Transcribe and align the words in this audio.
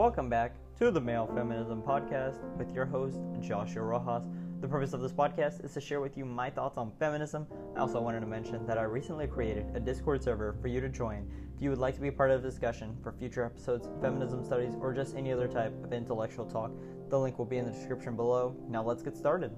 Welcome 0.00 0.30
back 0.30 0.54
to 0.78 0.90
the 0.90 0.98
Male 0.98 1.26
Feminism 1.26 1.82
Podcast 1.82 2.40
with 2.56 2.72
your 2.74 2.86
host, 2.86 3.18
Joshua 3.38 3.82
Rojas. 3.82 4.30
The 4.62 4.66
purpose 4.66 4.94
of 4.94 5.02
this 5.02 5.12
podcast 5.12 5.62
is 5.62 5.74
to 5.74 5.80
share 5.82 6.00
with 6.00 6.16
you 6.16 6.24
my 6.24 6.48
thoughts 6.48 6.78
on 6.78 6.90
feminism. 6.98 7.46
I 7.76 7.80
also 7.80 8.00
wanted 8.00 8.20
to 8.20 8.26
mention 8.26 8.66
that 8.66 8.78
I 8.78 8.84
recently 8.84 9.26
created 9.26 9.66
a 9.74 9.78
Discord 9.78 10.22
server 10.22 10.56
for 10.62 10.68
you 10.68 10.80
to 10.80 10.88
join 10.88 11.30
if 11.54 11.60
you 11.60 11.68
would 11.68 11.78
like 11.78 11.96
to 11.96 12.00
be 12.00 12.10
part 12.10 12.30
of 12.30 12.42
the 12.42 12.48
discussion 12.48 12.96
for 13.02 13.12
future 13.12 13.44
episodes, 13.44 13.90
feminism 14.00 14.42
studies, 14.42 14.72
or 14.80 14.94
just 14.94 15.16
any 15.16 15.32
other 15.32 15.46
type 15.46 15.74
of 15.84 15.92
intellectual 15.92 16.46
talk. 16.46 16.70
The 17.10 17.18
link 17.18 17.38
will 17.38 17.44
be 17.44 17.58
in 17.58 17.66
the 17.66 17.70
description 17.70 18.16
below. 18.16 18.56
Now 18.70 18.82
let's 18.82 19.02
get 19.02 19.18
started. 19.18 19.54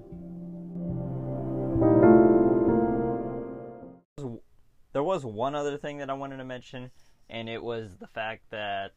There 4.91 5.03
was 5.03 5.23
one 5.23 5.55
other 5.55 5.77
thing 5.77 5.99
that 5.99 6.09
I 6.09 6.13
wanted 6.13 6.35
to 6.35 6.43
mention, 6.43 6.91
and 7.29 7.47
it 7.47 7.63
was 7.63 7.95
the 7.95 8.07
fact 8.07 8.43
that 8.51 8.91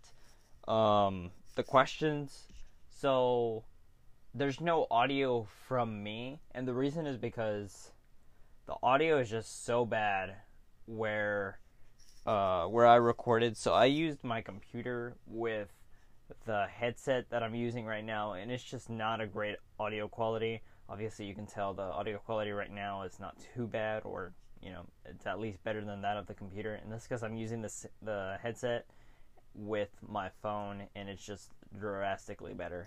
um, 0.69 1.31
the 1.55 1.63
questions. 1.63 2.45
So 2.89 3.65
there's 4.35 4.61
no 4.61 4.87
audio 4.91 5.47
from 5.69 6.03
me, 6.03 6.41
and 6.55 6.67
the 6.67 6.75
reason 6.75 7.07
is 7.07 7.17
because 7.17 7.93
the 8.67 8.75
audio 8.83 9.19
is 9.19 9.31
just 9.31 9.65
so 9.65 9.85
bad 9.85 10.35
where 10.87 11.59
uh, 12.27 12.65
where 12.67 12.87
I 12.87 12.97
recorded. 12.97 13.57
So 13.57 13.73
I 13.73 13.87
used 13.87 14.25
my 14.25 14.41
computer 14.41 15.17
with 15.27 15.69
the 16.45 16.67
headset 16.67 17.31
that 17.31 17.43
I'm 17.43 17.55
using 17.55 17.87
right 17.87 18.05
now, 18.05 18.33
and 18.33 18.51
it's 18.51 18.65
just 18.65 18.91
not 18.91 19.21
a 19.21 19.27
great 19.27 19.57
audio 19.79 20.09
quality. 20.09 20.63
Obviously, 20.89 21.27
you 21.27 21.35
can 21.35 21.47
tell 21.47 21.73
the 21.73 21.83
audio 21.83 22.19
quality 22.19 22.51
right 22.51 22.73
now 22.73 23.03
is 23.03 23.21
not 23.21 23.37
too 23.55 23.67
bad, 23.67 24.03
or 24.05 24.33
you 24.61 24.71
know, 24.71 24.87
it's 25.05 25.27
at 25.27 25.39
least 25.39 25.63
better 25.63 25.85
than 25.85 26.03
that 26.03 26.17
of 26.17 26.27
the 26.27 26.35
computer. 26.35 26.75
And 26.75 26.91
that's 26.91 27.05
because 27.05 27.23
I'm 27.23 27.37
using 27.37 27.63
the 27.63 27.73
the 28.03 28.39
headset 28.43 28.87
with 29.57 29.91
my 30.07 30.31
phone, 30.43 30.85
and 30.95 31.09
it's 31.09 31.25
just 31.25 31.51
drastically 31.79 32.55
better. 32.55 32.87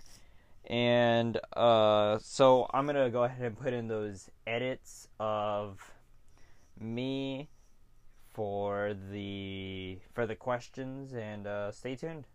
And 0.66 1.38
uh, 1.56 2.18
so 2.20 2.66
I'm 2.72 2.86
gonna 2.86 3.10
go 3.10 3.24
ahead 3.24 3.42
and 3.42 3.58
put 3.58 3.72
in 3.72 3.88
those 3.88 4.30
edits 4.46 5.08
of 5.18 5.78
me 6.78 7.48
for 8.32 8.94
the 9.10 9.98
for 10.12 10.26
the 10.26 10.36
questions, 10.36 11.14
and 11.14 11.46
uh, 11.46 11.72
stay 11.72 11.96
tuned. 11.96 12.26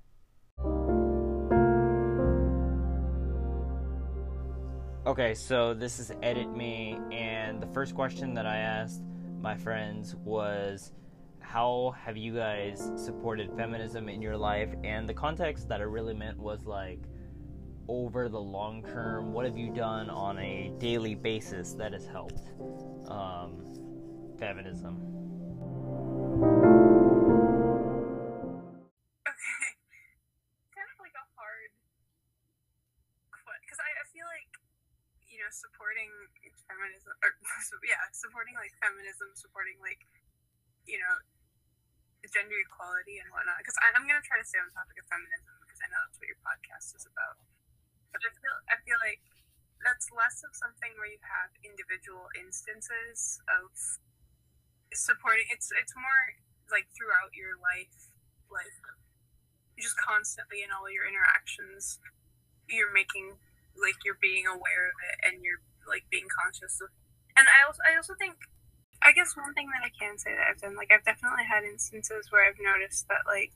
Okay, 5.08 5.36
so 5.36 5.76
this 5.76 6.00
is 6.00 6.12
Edit 6.24 6.52
Me, 6.56 6.98
and 7.12 7.62
the 7.62 7.68
first 7.68 7.94
question 7.94 8.34
that 8.34 8.48
I 8.48 8.58
asked 8.58 9.04
my 9.40 9.56
friends 9.56 10.16
was 10.16 10.92
how 11.56 11.95
have 11.95 12.17
you 12.17 12.36
guys 12.36 12.92
supported 12.98 13.50
feminism 13.56 14.09
in 14.09 14.22
your 14.22 14.36
life? 14.36 14.67
And 14.84 15.08
the 15.08 15.14
context 15.14 15.70
that 15.70 15.80
I 15.80 15.86
really 15.88 16.14
meant 16.14 16.38
was 16.38 16.66
like 16.66 17.00
over 17.88 18.28
the 18.28 18.42
long 18.42 18.84
term, 18.84 19.31
what 19.31 19.45
have 19.45 19.58
you 19.58 19.72
done 19.72 20.09
on 20.09 20.38
a 20.38 20.73
daily 20.80 21.16
basis 21.16 21.72
that 21.80 21.94
has 21.94 22.06
helped 22.08 22.52
um, 23.08 23.64
feminism? 24.36 25.00
Okay. 29.23 29.72
kind 30.75 30.92
of 30.92 31.00
like 31.00 31.16
a 31.16 31.23
hard 31.40 31.72
because 33.64 33.80
I, 33.80 33.88
I 33.95 34.03
feel 34.12 34.28
like 34.28 34.52
you 35.23 35.40
know 35.40 35.47
supporting 35.56 36.12
feminism 36.67 37.16
or 37.23 37.31
yeah 37.88 38.03
supporting 38.12 38.59
like 38.59 38.75
feminism 38.84 39.31
supporting 39.40 39.80
like 39.80 40.03
you 40.84 41.00
know 41.00 41.16
gender 42.36 42.59
equality 42.59 43.23
and 43.23 43.31
whatnot 43.31 43.55
because 43.64 43.80
i'm 43.80 44.03
going 44.03 44.19
to 44.19 44.28
try 44.28 44.36
to 44.36 44.44
stay 44.44 44.59
on 44.59 44.67
topic 44.75 45.00
of 45.00 45.08
feminism 45.08 45.55
because 45.64 45.80
i 45.80 45.88
know 45.88 46.03
that's 46.03 46.19
what 46.19 46.28
your 46.28 46.41
podcast 46.44 46.91
is 46.91 47.08
about. 47.08 47.39
But 48.11 48.28
i 48.28 48.31
feel 48.36 48.55
i 48.67 48.75
feel 48.83 49.00
like 49.00 49.23
that's 49.79 50.12
less 50.12 50.44
of 50.44 50.51
something 50.51 50.91
where 51.00 51.07
you 51.07 51.22
have 51.24 51.56
individual 51.63 52.28
instances 52.35 53.40
of 53.47 53.72
supporting 54.91 55.47
it's 55.47 55.72
it's 55.72 55.95
more 55.95 56.35
like 56.72 56.91
throughout 56.91 57.31
your 57.31 57.56
life 57.59 58.12
like 58.51 58.84
just 59.79 59.95
constantly 60.00 60.63
in 60.63 60.72
all 60.72 60.88
your 60.91 61.07
interactions 61.07 62.00
you're 62.68 62.91
making 62.91 63.35
like 63.75 64.00
you're 64.07 64.19
being 64.19 64.47
aware 64.47 64.91
of 64.91 64.97
it 65.12 65.18
and 65.28 65.44
you're 65.44 65.59
like 65.84 66.07
being 66.12 66.28
conscious 66.31 66.79
of 66.79 66.90
and 67.35 67.47
i 67.51 67.59
also 67.68 67.79
i 67.84 67.95
also 67.95 68.16
think 68.16 68.40
i 69.06 69.12
guess 69.14 69.38
one 69.38 69.54
thing 69.54 69.70
that 69.72 69.86
i 69.86 69.92
can 70.00 70.18
say 70.18 70.34
that 70.34 70.48
i've 70.50 70.62
done 70.62 70.76
like 70.76 70.92
i've 70.92 71.06
definitely 71.06 71.46
had 71.46 71.64
instances 71.64 72.28
where 72.32 72.44
i've 72.48 72.60
noticed 72.60 73.08
that 73.08 73.24
like 73.28 73.54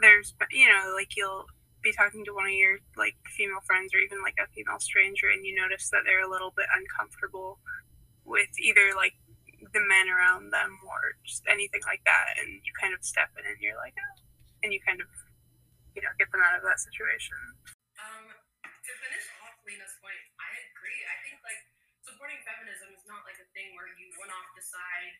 there's 0.00 0.34
you 0.52 0.66
know 0.66 0.94
like 0.94 1.16
you'll 1.16 1.46
be 1.82 1.92
talking 1.92 2.24
to 2.24 2.34
one 2.34 2.46
of 2.46 2.56
your 2.56 2.78
like 2.96 3.16
female 3.36 3.62
friends 3.66 3.94
or 3.94 4.00
even 4.00 4.20
like 4.22 4.36
a 4.38 4.48
female 4.52 4.80
stranger 4.80 5.28
and 5.32 5.46
you 5.46 5.56
notice 5.56 5.88
that 5.90 6.04
they're 6.04 6.24
a 6.24 6.30
little 6.30 6.52
bit 6.56 6.68
uncomfortable 6.76 7.58
with 8.24 8.50
either 8.60 8.92
like 8.96 9.16
the 9.72 9.82
men 9.88 10.08
around 10.08 10.52
them 10.52 10.76
or 10.88 11.16
just 11.24 11.44
anything 11.48 11.80
like 11.88 12.02
that 12.04 12.36
and 12.40 12.48
you 12.64 12.72
kind 12.76 12.92
of 12.94 13.00
step 13.04 13.32
in 13.40 13.44
and 13.48 13.58
you're 13.60 13.78
like 13.80 13.96
oh, 13.96 14.16
and 14.62 14.72
you 14.72 14.80
kind 14.84 15.00
of 15.00 15.08
you 15.96 16.02
know 16.02 16.12
get 16.20 16.28
them 16.32 16.42
out 16.44 16.56
of 16.58 16.64
that 16.64 16.78
situation 16.80 17.38
Um, 18.00 18.26
to 18.86 18.92
finish 19.00 19.26
off 19.44 19.56
Lena's 19.66 19.94
point, 20.00 20.20
I 20.40 20.50
agree. 20.72 21.00
I 21.06 21.16
think 21.24 21.38
like 21.44 21.62
supporting 22.04 22.40
feminism 22.44 22.90
is 22.96 23.04
not 23.08 23.22
like 23.28 23.38
a 23.40 23.48
thing 23.56 23.72
where 24.30 24.38
you 24.38 24.46
one 24.46 24.46
off 24.46 24.50
decide, 24.54 25.14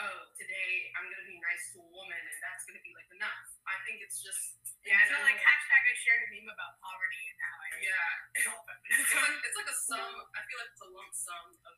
oh, 0.00 0.18
today 0.36 0.92
I'm 0.96 1.06
gonna 1.08 1.28
be 1.28 1.40
nice 1.40 1.72
to 1.74 1.82
a 1.82 1.88
woman 1.88 2.20
and 2.20 2.38
that's 2.44 2.64
gonna 2.68 2.82
be 2.84 2.92
like 2.94 3.08
enough. 3.16 3.46
I 3.66 3.76
think 3.88 4.04
it's 4.04 4.20
just 4.20 4.60
Yeah, 4.84 5.00
in 5.00 5.12
no, 5.12 5.22
like 5.24 5.40
hashtag 5.40 5.82
I 5.88 5.94
shared 5.96 6.22
a 6.24 6.28
meme 6.32 6.50
about 6.52 6.80
poverty 6.80 7.22
and 7.30 7.38
how 7.40 7.54
I 7.60 7.68
yeah. 7.80 8.12
it's 8.36 8.46
all 8.48 8.62
It's 8.90 9.12
feminism. 9.12 9.20
like, 9.24 9.38
it's 9.48 9.56
like 9.58 9.70
a 9.72 9.78
sum. 9.78 10.12
I 10.36 10.40
feel 10.46 10.58
like 10.60 10.70
it's 10.72 10.84
a 10.84 10.90
lump 10.92 11.12
sum 11.16 11.46
of 11.66 11.76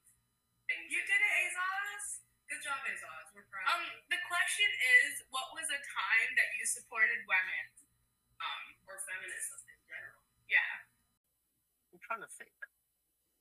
things. 0.68 0.88
You 0.92 1.00
did 1.04 1.20
it, 1.20 1.34
do. 1.34 1.48
Azaz. 1.50 2.04
Good 2.50 2.62
job, 2.62 2.80
Azaz. 2.84 3.26
We're 3.32 3.48
proud. 3.48 3.66
Um, 3.72 3.86
the 4.12 4.20
question 4.28 4.70
is, 5.02 5.24
what 5.32 5.50
was 5.56 5.66
a 5.72 5.80
time 5.80 6.30
that 6.36 6.48
you 6.60 6.64
supported 6.68 7.24
women? 7.26 7.64
um, 8.42 8.64
or 8.90 8.98
feminism 9.06 9.60
in 9.70 9.78
general. 9.86 10.22
Yeah. 10.50 10.74
I'm 11.94 12.00
trying 12.02 12.22
to 12.26 12.30
think. 12.34 12.52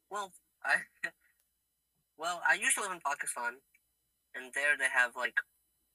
Well, 0.09 0.31
I 0.63 0.85
well, 2.21 2.41
I 2.47 2.53
used 2.53 2.77
to 2.77 2.85
live 2.85 2.93
in 2.93 3.01
Pakistan, 3.01 3.57
and 4.37 4.53
there 4.53 4.77
they 4.77 4.93
have 4.93 5.17
like 5.17 5.33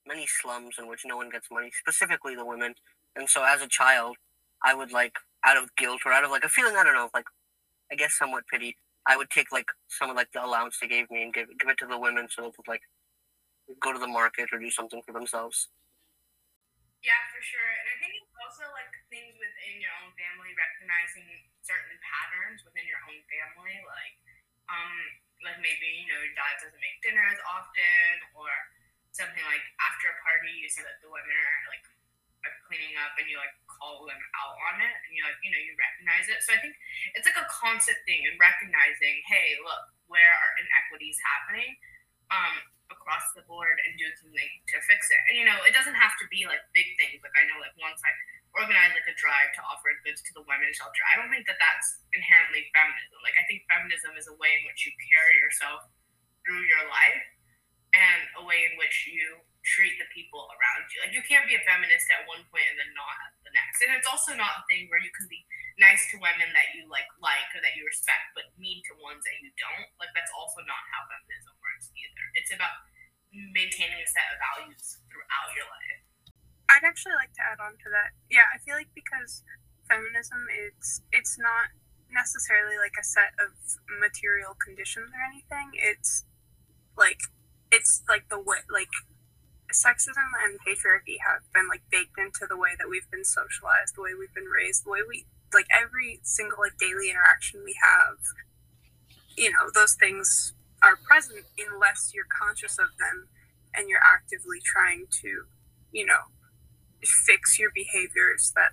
many 0.02 0.26
slums 0.26 0.74
in 0.78 0.90
which 0.90 1.06
no 1.06 1.16
one 1.16 1.30
gets 1.30 1.46
money, 1.54 1.70
specifically 1.70 2.34
the 2.34 2.44
women. 2.44 2.74
And 3.14 3.30
so, 3.30 3.46
as 3.46 3.62
a 3.62 3.70
child, 3.70 4.18
I 4.66 4.74
would 4.74 4.90
like 4.90 5.14
out 5.46 5.56
of 5.56 5.70
guilt 5.78 6.02
or 6.04 6.10
out 6.12 6.24
of 6.26 6.34
like 6.34 6.42
a 6.42 6.50
feeling 6.50 6.74
I 6.74 6.82
don't 6.82 6.98
know, 6.98 7.10
like 7.14 7.30
I 7.92 7.94
guess 7.94 8.18
somewhat 8.18 8.50
pity, 8.50 8.74
I 9.06 9.16
would 9.16 9.30
take 9.30 9.54
like 9.54 9.70
some 9.86 10.10
of 10.10 10.16
like 10.18 10.34
the 10.34 10.42
allowance 10.44 10.82
they 10.82 10.90
gave 10.90 11.06
me 11.14 11.22
and 11.22 11.32
give 11.32 11.46
give 11.62 11.70
it 11.70 11.78
to 11.78 11.86
the 11.86 11.98
women 11.98 12.26
so 12.26 12.42
they 12.42 12.50
could 12.50 12.66
like 12.66 12.82
go 13.78 13.94
to 13.94 14.02
the 14.02 14.10
market 14.10 14.50
or 14.50 14.58
do 14.58 14.70
something 14.70 15.02
for 15.06 15.14
themselves. 15.14 15.70
Yeah, 17.06 17.22
for 17.30 17.38
sure. 17.38 17.70
And 17.70 17.86
I 17.86 17.96
think 18.02 18.18
it's 18.18 18.34
also 18.42 18.66
like 18.74 18.90
things 19.14 19.38
within 19.38 19.78
your 19.78 19.94
own 20.02 20.10
family, 20.18 20.50
recognizing 20.58 21.46
certain 21.62 21.94
patterns 22.02 22.66
within 22.66 22.82
your 22.82 22.98
own 23.06 23.22
family, 23.30 23.78
like 23.86 24.14
um, 24.66 24.98
like 25.44 25.58
maybe 25.60 25.88
you 26.04 26.08
know 26.08 26.20
dad 26.36 26.56
doesn't 26.62 26.80
make 26.80 26.98
dinner 27.04 27.24
as 27.28 27.40
often, 27.44 28.12
or 28.36 28.48
something 29.12 29.44
like 29.48 29.64
after 29.80 30.12
a 30.12 30.16
party 30.20 30.52
you 30.52 30.68
see 30.68 30.84
that 30.84 31.00
the 31.00 31.08
women 31.08 31.32
are 31.32 31.60
like 31.72 31.84
are 32.44 32.54
cleaning 32.68 32.94
up 33.00 33.16
and 33.16 33.26
you 33.26 33.40
like 33.40 33.52
call 33.68 34.04
them 34.06 34.20
out 34.40 34.56
on 34.72 34.80
it, 34.80 34.94
and 35.06 35.10
you 35.12 35.22
like 35.24 35.36
you 35.44 35.50
know 35.52 35.60
you 35.60 35.76
recognize 35.76 36.28
it. 36.28 36.40
So 36.44 36.54
I 36.56 36.60
think 36.60 36.76
it's 37.16 37.26
like 37.28 37.38
a 37.38 37.48
constant 37.48 37.98
thing 38.08 38.24
in 38.24 38.36
recognizing, 38.40 39.24
hey, 39.28 39.56
look, 39.64 39.92
where 40.08 40.32
are 40.32 40.52
inequities 40.60 41.18
happening? 41.20 41.76
Um, 42.26 42.58
across 42.90 43.34
the 43.34 43.42
board 43.46 43.78
and 43.86 43.98
doing 43.98 44.14
something 44.18 44.50
to 44.70 44.76
fix 44.86 45.10
it. 45.10 45.20
And 45.30 45.34
you 45.38 45.46
know, 45.46 45.58
it 45.66 45.74
doesn't 45.74 45.98
have 45.98 46.14
to 46.22 46.26
be 46.30 46.46
like 46.46 46.62
big 46.70 46.86
things. 46.98 47.18
Like 47.22 47.34
I 47.34 47.46
know, 47.50 47.58
like 47.58 47.74
once 47.78 47.98
I 48.02 48.12
like 48.64 49.04
a 49.04 49.16
drive 49.20 49.52
to 49.52 49.62
offer 49.68 49.92
goods 50.00 50.24
to 50.24 50.32
the 50.32 50.44
women's 50.48 50.80
shelter, 50.80 51.02
I 51.12 51.20
don't 51.20 51.28
think 51.28 51.44
that 51.44 51.60
that's 51.60 52.00
inherently 52.16 52.72
feminism. 52.72 53.20
Like 53.20 53.36
I 53.36 53.44
think 53.44 53.68
feminism 53.68 54.16
is 54.16 54.26
a 54.32 54.36
way 54.40 54.56
in 54.56 54.64
which 54.64 54.88
you 54.88 54.92
carry 54.96 55.36
yourself 55.36 55.84
through 56.40 56.64
your 56.64 56.88
life 56.88 57.26
and 57.92 58.22
a 58.40 58.42
way 58.48 58.64
in 58.64 58.80
which 58.80 59.08
you 59.12 59.44
treat 59.66 59.98
the 59.98 60.08
people 60.14 60.46
around 60.56 60.88
you. 60.94 61.04
Like 61.04 61.12
you 61.12 61.20
can't 61.26 61.44
be 61.44 61.58
a 61.58 61.62
feminist 61.66 62.08
at 62.08 62.24
one 62.24 62.46
point 62.48 62.64
and 62.70 62.78
then 62.80 62.92
not 62.96 63.14
at 63.28 63.32
the 63.44 63.52
next. 63.52 63.82
And 63.84 63.92
it's 63.92 64.08
also 64.08 64.32
not 64.32 64.62
a 64.62 64.66
thing 64.70 64.88
where 64.88 65.02
you 65.02 65.12
can 65.12 65.26
be 65.28 65.42
nice 65.76 66.08
to 66.14 66.22
women 66.22 66.48
that 66.56 66.72
you 66.72 66.86
like 66.88 67.08
like 67.20 67.50
or 67.52 67.60
that 67.60 67.76
you 67.76 67.84
respect, 67.84 68.32
but 68.32 68.48
mean 68.56 68.80
to 68.88 68.96
ones 69.02 69.26
that 69.26 69.36
you 69.42 69.52
don't. 69.60 69.90
Like 70.00 70.14
that's 70.16 70.32
also 70.32 70.64
not 70.64 70.80
how 70.94 71.04
feminism 71.10 71.54
works 71.60 71.92
either. 71.92 72.24
It's 72.38 72.54
about 72.54 72.72
maintaining 73.34 74.00
a 74.00 74.08
set 74.08 74.32
of 74.32 74.38
values 74.40 75.02
throughout 75.12 75.50
your 75.52 75.68
life. 75.68 76.05
I'd 76.68 76.84
actually 76.84 77.14
like 77.14 77.32
to 77.34 77.42
add 77.42 77.62
on 77.62 77.78
to 77.78 77.88
that. 77.90 78.14
Yeah, 78.30 78.46
I 78.52 78.58
feel 78.58 78.74
like 78.74 78.90
because 78.94 79.42
feminism 79.86 80.50
it's 80.50 81.00
it's 81.12 81.38
not 81.38 81.70
necessarily 82.10 82.74
like 82.78 82.94
a 82.98 83.04
set 83.04 83.34
of 83.38 83.54
material 83.86 84.54
conditions 84.58 85.10
or 85.14 85.22
anything. 85.22 85.74
It's 85.78 86.24
like 86.96 87.20
it's 87.70 88.02
like 88.08 88.28
the 88.28 88.38
way 88.38 88.62
like 88.70 88.92
sexism 89.72 90.30
and 90.46 90.58
patriarchy 90.62 91.18
have 91.26 91.42
been 91.52 91.68
like 91.68 91.82
baked 91.90 92.18
into 92.18 92.46
the 92.48 92.56
way 92.56 92.78
that 92.78 92.88
we've 92.88 93.10
been 93.10 93.24
socialized, 93.24 93.94
the 93.96 94.02
way 94.02 94.14
we've 94.14 94.34
been 94.34 94.50
raised, 94.50 94.84
the 94.84 94.90
way 94.90 95.00
we 95.06 95.26
like 95.52 95.66
every 95.70 96.20
single 96.22 96.58
like 96.58 96.78
daily 96.78 97.10
interaction 97.10 97.62
we 97.64 97.76
have. 97.82 98.18
You 99.36 99.50
know, 99.50 99.68
those 99.74 99.94
things 99.94 100.54
are 100.82 100.96
present 100.96 101.44
unless 101.58 102.12
you're 102.14 102.28
conscious 102.30 102.78
of 102.78 102.88
them 102.98 103.28
and 103.74 103.88
you're 103.88 104.02
actively 104.02 104.58
trying 104.64 105.06
to, 105.22 105.44
you 105.92 106.06
know, 106.06 106.32
fix 107.02 107.58
your 107.58 107.70
behaviors 107.74 108.52
that 108.56 108.72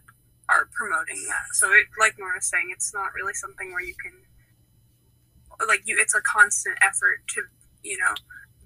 are 0.50 0.70
promoting 0.72 1.24
that. 1.30 1.54
So 1.54 1.72
it 1.72 1.88
like 2.00 2.20
Nora's 2.20 2.48
saying, 2.48 2.70
it's 2.72 2.94
not 2.94 3.14
really 3.14 3.34
something 3.34 3.72
where 3.72 3.84
you 3.84 3.96
can 3.96 4.14
like 5.68 5.82
you 5.86 5.98
it's 6.00 6.16
a 6.16 6.22
constant 6.22 6.78
effort 6.82 7.24
to, 7.36 7.44
you 7.84 7.98
know, 7.98 8.14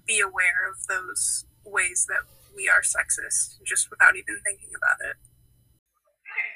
be 0.06 0.20
aware 0.20 0.68
of 0.68 0.86
those 0.88 1.44
ways 1.64 2.06
that 2.08 2.24
we 2.56 2.68
are 2.68 2.82
sexist 2.82 3.62
just 3.62 3.90
without 3.90 4.16
even 4.16 4.40
thinking 4.42 4.72
about 4.74 4.98
it. 5.04 5.16
Okay. 5.94 6.50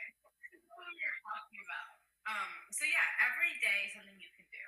Um, 2.22 2.50
so 2.70 2.86
yeah, 2.86 3.06
every 3.22 3.52
day 3.60 3.90
something 3.92 4.14
you 4.16 4.30
can 4.32 4.46
do. 4.48 4.64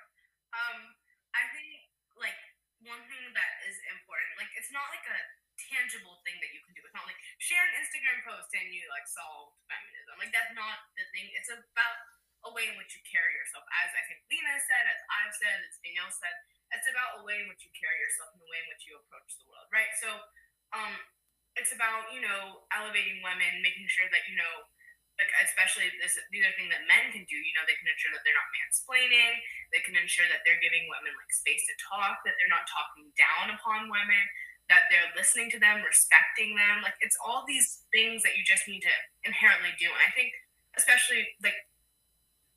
Um, 0.53 0.93
I 1.33 1.49
think 1.55 1.87
like 2.19 2.37
one 2.83 3.01
thing 3.09 3.25
that 3.33 3.51
is 3.65 3.75
important, 3.89 4.31
like 4.37 4.51
it's 4.55 4.69
not 4.69 4.85
like 4.93 5.03
a 5.07 5.19
tangible 5.57 6.19
thing 6.27 6.37
that 6.43 6.51
you 6.51 6.61
can 6.63 6.75
do. 6.75 6.83
It's 6.83 6.95
not 6.95 7.07
like 7.07 7.19
share 7.39 7.63
an 7.63 7.79
Instagram 7.79 8.21
post 8.27 8.51
and 8.53 8.67
you 8.71 8.83
like 8.91 9.07
solve 9.07 9.55
feminism. 9.67 10.13
Like 10.19 10.33
that's 10.35 10.53
not 10.53 10.91
the 10.99 11.05
thing. 11.15 11.31
It's 11.35 11.51
about 11.51 11.97
a 12.45 12.51
way 12.53 12.69
in 12.69 12.77
which 12.77 12.93
you 12.93 13.01
carry 13.07 13.33
yourself. 13.33 13.65
As 13.81 13.89
I 13.97 14.01
think 14.05 14.21
Lena 14.29 14.55
said, 14.61 14.85
as 14.85 15.01
I've 15.09 15.33
said, 15.33 15.57
as 15.65 15.75
Danielle 15.81 16.13
said, 16.13 16.35
it's 16.73 16.87
about 16.89 17.19
a 17.19 17.21
way 17.25 17.41
in 17.41 17.49
which 17.49 17.65
you 17.65 17.71
carry 17.73 17.97
yourself 17.97 18.33
and 18.37 18.41
the 18.41 18.49
way 18.49 18.59
in 18.61 18.67
which 18.69 18.85
you 18.85 18.93
approach 18.97 19.31
the 19.37 19.47
world, 19.49 19.69
right? 19.73 19.89
So, 19.97 20.09
um, 20.73 20.93
it's 21.55 21.71
about 21.71 22.11
you 22.11 22.19
know 22.19 22.67
elevating 22.75 23.23
women, 23.23 23.63
making 23.63 23.87
sure 23.87 24.07
that 24.11 24.27
you 24.27 24.35
know, 24.35 24.67
like 25.15 25.31
especially 25.41 25.87
this 26.03 26.19
these 26.29 26.43
are 26.43 26.51
things 26.59 26.69
that 26.73 26.83
men 26.85 27.15
can 27.15 27.23
do. 27.25 27.37
You 27.37 27.53
know, 27.55 27.63
they 27.63 27.79
can 27.79 27.87
ensure 27.87 28.11
that 28.11 28.21
they're 28.27 28.35
not 28.35 28.51
mansplaining. 28.51 29.39
They 29.71 29.81
can 29.81 29.95
ensure 29.95 30.27
that 30.29 30.43
they're 30.43 30.59
giving 30.59 30.91
women 30.91 31.15
like 31.15 31.31
space 31.31 31.63
to 31.71 31.75
talk. 31.79 32.21
That 32.27 32.35
they're 32.35 32.51
not 32.51 32.67
talking 32.67 33.07
down 33.15 33.55
upon 33.55 33.87
women. 33.87 34.25
That 34.65 34.89
they're 34.89 35.13
listening 35.13 35.53
to 35.53 35.59
them, 35.61 35.85
respecting 35.85 36.57
them. 36.57 36.81
Like 36.81 36.97
it's 36.97 37.17
all 37.21 37.45
these 37.45 37.85
things 37.93 38.25
that 38.25 38.33
you 38.33 38.41
just 38.41 38.65
need 38.65 38.81
to 38.81 38.95
inherently 39.21 39.77
do. 39.77 39.85
And 39.85 40.01
I 40.01 40.09
think 40.17 40.33
especially 40.73 41.25
like 41.45 41.55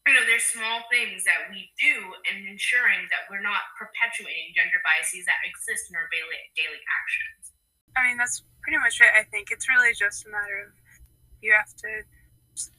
you 0.08 0.16
know, 0.16 0.24
there's 0.24 0.48
small 0.48 0.88
things 0.88 1.28
that 1.28 1.52
we 1.52 1.68
do 1.76 2.16
in 2.32 2.48
ensuring 2.48 3.04
that 3.12 3.28
we're 3.28 3.44
not 3.44 3.76
perpetuating 3.76 4.56
gender 4.56 4.80
biases 4.80 5.28
that 5.28 5.36
exist 5.44 5.92
in 5.92 6.00
our 6.00 6.08
daily 6.08 6.40
daily 6.56 6.80
actions. 6.80 7.52
I 7.92 8.08
mean, 8.08 8.16
that's 8.16 8.40
pretty 8.64 8.80
much 8.80 8.96
it. 9.04 9.12
I 9.12 9.28
think 9.28 9.52
it's 9.52 9.68
really 9.68 9.92
just 9.92 10.24
a 10.24 10.32
matter 10.32 10.64
of 10.64 10.72
you 11.44 11.52
have 11.52 11.76
to 11.84 12.08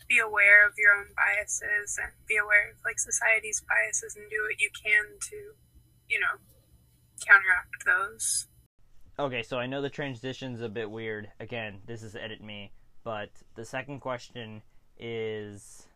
be 0.09 0.17
aware 0.17 0.65
of 0.65 0.73
your 0.73 0.97
own 0.97 1.13
biases 1.13 2.01
and 2.01 2.09
be 2.25 2.41
aware 2.41 2.73
of 2.73 2.81
like 2.81 2.97
society's 2.97 3.61
biases 3.61 4.17
and 4.17 4.25
do 4.33 4.41
what 4.49 4.57
you 4.57 4.73
can 4.73 5.21
to, 5.29 5.53
you 6.09 6.17
know, 6.17 6.41
counteract 7.21 7.85
those. 7.85 8.48
Okay, 9.19 9.43
so 9.43 9.59
I 9.59 9.67
know 9.67 9.83
the 9.83 9.91
transition's 9.91 10.63
a 10.63 10.71
bit 10.71 10.87
weird. 10.87 11.27
Again, 11.43 11.83
this 11.83 12.03
is 12.07 12.15
edit 12.15 12.39
me, 12.39 12.71
but 13.03 13.27
the 13.59 13.67
second 13.67 13.99
question 13.99 14.63
is 14.95 15.91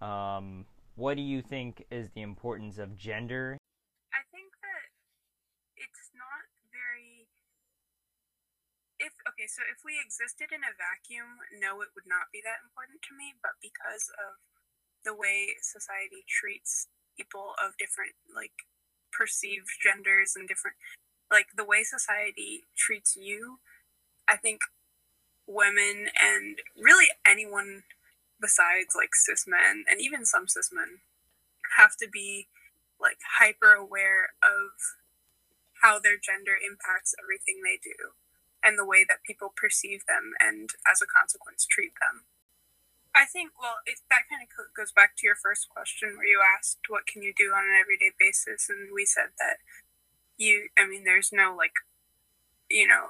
um, 0.00 0.64
what 0.96 1.20
do 1.20 1.22
you 1.22 1.44
think 1.44 1.84
is 1.92 2.08
the 2.16 2.24
importance 2.24 2.80
of 2.80 2.96
gender? 2.96 3.60
I 4.16 4.24
think 4.32 4.48
that 4.64 4.88
it's 5.76 6.08
not 6.16 6.48
very. 6.72 7.28
If 8.96 9.12
okay, 9.28 9.44
so 9.44 9.60
if 9.68 9.84
we 9.84 10.00
existed 10.00 10.48
in 10.48 10.64
a 10.64 10.72
vacuum, 10.72 11.44
no, 11.52 11.84
it 11.84 11.92
would 11.92 12.08
not 12.08 12.32
be 12.32 12.40
that 12.48 12.64
important 12.64 13.04
to 13.04 13.12
me. 13.12 13.36
But 13.44 13.60
because 13.60 14.08
of 14.24 14.40
the 15.04 15.12
way 15.12 15.52
society 15.60 16.24
treats 16.24 16.88
people 17.12 17.52
of 17.60 17.76
different 17.76 18.16
like 18.32 18.56
perceived 19.12 19.68
genders 19.84 20.32
and 20.32 20.48
different 20.48 20.80
like 21.30 21.48
the 21.56 21.64
way 21.64 21.82
society 21.82 22.64
treats 22.76 23.16
you, 23.16 23.58
I 24.28 24.36
think 24.36 24.60
women 25.46 26.12
and 26.20 26.60
really 26.76 27.08
anyone 27.26 27.82
besides 28.40 28.92
like 28.94 29.16
cis 29.16 29.48
men 29.48 29.84
and 29.90 30.00
even 30.00 30.24
some 30.24 30.46
cis 30.46 30.70
men 30.70 31.00
have 31.76 31.96
to 31.98 32.06
be 32.06 32.46
like 33.00 33.18
hyper 33.40 33.72
aware 33.72 34.36
of 34.44 34.76
how 35.82 35.98
their 35.98 36.20
gender 36.20 36.54
impacts 36.58 37.14
everything 37.16 37.64
they 37.64 37.80
do 37.80 38.12
and 38.62 38.76
the 38.76 38.86
way 38.86 39.06
that 39.08 39.24
people 39.24 39.50
perceive 39.54 40.04
them 40.06 40.36
and 40.38 40.76
as 40.84 41.00
a 41.00 41.08
consequence 41.08 41.64
treat 41.64 41.96
them. 42.02 42.28
I 43.16 43.24
think 43.24 43.56
well 43.58 43.80
it, 43.88 44.04
that 44.12 44.28
kind 44.28 44.44
of 44.44 44.52
goes 44.76 44.92
back 44.92 45.16
to 45.18 45.26
your 45.26 45.38
first 45.38 45.72
question 45.72 46.20
where 46.20 46.28
you 46.28 46.44
asked 46.44 46.84
what 46.92 47.08
can 47.08 47.24
you 47.24 47.32
do 47.32 47.56
on 47.56 47.64
an 47.64 47.80
everyday 47.80 48.12
basis? 48.14 48.68
And 48.68 48.92
we 48.92 49.08
said 49.08 49.32
that 49.40 49.64
you 50.38 50.68
i 50.78 50.86
mean 50.86 51.04
there's 51.04 51.30
no 51.32 51.54
like 51.56 51.72
you 52.70 52.86
know 52.86 53.08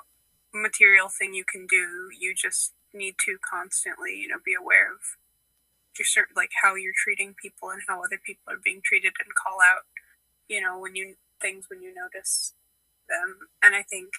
material 0.52 1.08
thing 1.08 1.34
you 1.34 1.44
can 1.44 1.66
do 1.66 2.08
you 2.18 2.34
just 2.34 2.72
need 2.94 3.16
to 3.24 3.36
constantly, 3.38 4.16
you 4.16 4.28
know, 4.28 4.40
be 4.44 4.54
aware 4.54 4.92
of 4.92 5.00
your 5.98 6.06
certain 6.06 6.34
like 6.36 6.52
how 6.62 6.74
you're 6.74 6.96
treating 6.96 7.34
people 7.34 7.70
and 7.70 7.82
how 7.88 7.98
other 7.98 8.20
people 8.22 8.52
are 8.52 8.62
being 8.62 8.80
treated 8.84 9.12
and 9.18 9.34
call 9.34 9.58
out, 9.60 9.82
you 10.48 10.60
know, 10.60 10.78
when 10.78 10.94
you 10.94 11.16
things 11.40 11.66
when 11.68 11.82
you 11.82 11.92
notice 11.94 12.54
them. 13.08 13.48
And 13.62 13.74
I 13.74 13.82
think 13.82 14.10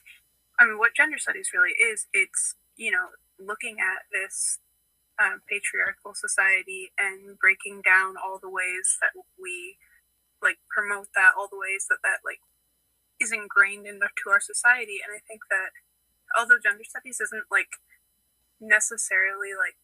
I 0.59 0.65
mean 0.65 0.77
what 0.77 0.95
gender 0.95 1.17
studies 1.17 1.51
really 1.53 1.73
is, 1.73 2.07
it's, 2.13 2.55
you 2.75 2.91
know, 2.91 3.15
looking 3.39 3.77
at 3.79 4.05
this 4.11 4.59
uh, 5.17 5.39
patriarchal 5.49 6.13
society 6.13 6.91
and 6.97 7.39
breaking 7.39 7.81
down 7.81 8.15
all 8.15 8.39
the 8.39 8.49
ways 8.49 8.97
that 9.01 9.15
we 9.41 9.77
like 10.41 10.59
promote 10.69 11.07
that, 11.15 11.33
all 11.37 11.47
the 11.51 11.59
ways 11.59 11.87
that 11.89 11.99
that 12.03 12.19
like 12.23 12.39
is 13.19 13.31
ingrained 13.31 13.85
into 13.85 14.29
our 14.31 14.39
society. 14.39 14.99
And 15.03 15.15
I 15.15 15.19
think 15.27 15.41
that 15.49 15.75
although 16.37 16.59
gender 16.61 16.83
studies 16.83 17.19
isn't 17.19 17.45
like 17.51 17.79
necessarily 18.59 19.55
like 19.55 19.79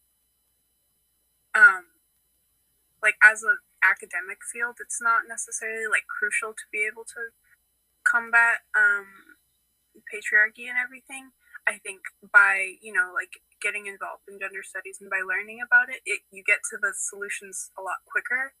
um 1.56 1.96
like 3.02 3.16
as 3.24 3.42
an 3.42 3.56
academic 3.82 4.38
field 4.44 4.76
it's 4.80 5.00
not 5.00 5.24
necessarily 5.28 5.88
like 5.88 6.04
crucial 6.06 6.52
to 6.52 6.66
be 6.70 6.84
able 6.84 7.04
to 7.04 7.32
combat 8.04 8.66
um 8.76 9.38
patriarchy 10.12 10.68
and 10.68 10.76
everything 10.76 11.32
i 11.66 11.80
think 11.80 12.00
by 12.20 12.76
you 12.82 12.92
know 12.92 13.10
like 13.16 13.40
getting 13.62 13.86
involved 13.86 14.28
in 14.28 14.38
gender 14.38 14.60
studies 14.62 15.00
and 15.00 15.08
by 15.08 15.24
learning 15.24 15.64
about 15.64 15.88
it, 15.88 16.04
it 16.04 16.20
you 16.30 16.44
get 16.44 16.60
to 16.68 16.76
the 16.76 16.92
solutions 16.92 17.72
a 17.78 17.82
lot 17.82 18.04
quicker 18.04 18.52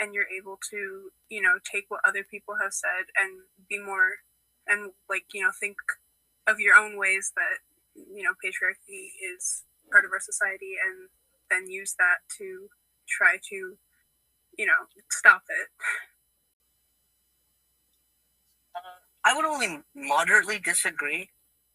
and 0.00 0.14
you're 0.14 0.28
able 0.30 0.58
to 0.70 1.10
you 1.28 1.42
know 1.42 1.58
take 1.70 1.86
what 1.88 2.00
other 2.06 2.24
people 2.24 2.56
have 2.62 2.72
said 2.72 3.06
and 3.20 3.42
be 3.68 3.78
more 3.78 4.22
and 4.66 4.92
like 5.08 5.24
you 5.34 5.42
know 5.42 5.50
think 5.58 5.76
of 6.46 6.60
your 6.60 6.76
own 6.76 6.98
ways 6.98 7.32
that 7.36 7.58
you 7.94 8.22
know 8.22 8.32
patriarchy 8.44 9.10
is 9.34 9.64
part 9.90 10.04
of 10.04 10.12
our 10.12 10.20
society 10.20 10.74
and 10.84 11.08
then 11.50 11.70
use 11.70 11.94
that 11.98 12.18
to 12.38 12.68
try 13.08 13.36
to 13.48 13.76
you 14.58 14.66
know 14.66 14.86
stop 15.10 15.42
it. 15.48 15.68
Uh, 18.74 19.00
i 19.24 19.34
would 19.36 19.44
only 19.46 19.80
moderately 19.94 20.58
disagree 20.58 21.30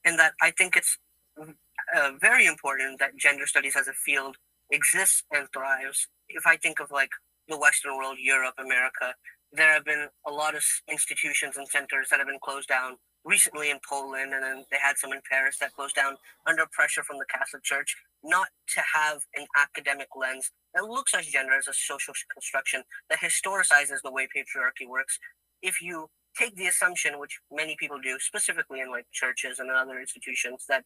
in 0.06 0.18
that 0.18 0.34
i 0.42 0.52
think 0.52 0.76
it's 0.76 0.98
uh, 1.40 2.12
very 2.22 2.46
important 2.46 3.00
that 3.00 3.16
gender 3.18 3.46
studies 3.48 3.76
as 3.76 3.88
a 3.88 3.94
field 3.94 4.38
exists 4.72 5.24
and 5.32 5.48
thrives. 5.54 6.08
If 6.30 6.46
i 6.48 6.58
think 6.58 6.80
of 6.80 6.92
like 6.92 7.12
the 7.48 7.58
western 7.58 7.96
world 7.98 8.18
europe 8.20 8.56
america 8.58 9.14
there 9.54 9.72
have 9.72 9.86
been 9.86 10.08
a 10.28 10.32
lot 10.32 10.56
of 10.56 10.64
institutions 10.90 11.58
and 11.58 11.68
centers 11.68 12.08
that 12.10 12.18
have 12.18 12.28
been 12.28 12.40
closed 12.42 12.68
down 12.68 12.98
recently 13.26 13.70
in 13.72 13.78
Poland, 13.88 14.34
and 14.34 14.44
then 14.44 14.66
they 14.72 14.78
had 14.82 14.98
some 14.98 15.14
in 15.14 15.22
Paris 15.30 15.58
that 15.60 15.74
closed 15.74 15.96
down 15.96 16.16
under 16.46 16.66
pressure 16.72 17.04
from 17.04 17.20
the 17.20 17.26
Catholic 17.26 17.64
Church, 17.64 17.96
not 18.24 18.48
to 18.76 18.82
have 18.96 19.22
an 19.36 19.46
academic 19.58 20.08
lens 20.16 20.52
that 20.74 20.84
looks 20.84 21.14
at 21.14 21.24
gender 21.24 21.54
as 21.54 21.68
a 21.68 21.74
social 21.74 22.14
construction 22.34 22.84
that 23.10 23.20
historicizes 23.20 24.02
the 24.04 24.12
way 24.12 24.28
patriarchy 24.36 24.88
works. 24.88 25.20
If 25.62 25.82
you 25.82 26.10
take 26.38 26.56
the 26.56 26.68
assumption, 26.68 27.20
which 27.20 27.40
many 27.52 27.76
people 27.80 28.00
do, 28.02 28.18
specifically 28.20 28.82
in 28.82 28.90
like 28.90 29.06
churches 29.14 29.60
and 29.60 29.70
other 29.70 30.00
institutions, 30.00 30.66
that 30.68 30.84